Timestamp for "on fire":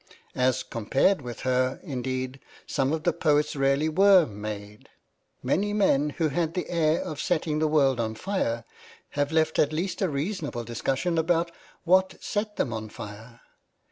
7.99-8.65, 12.73-13.41